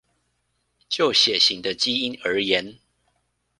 [0.89, 2.79] 就血型的基因而言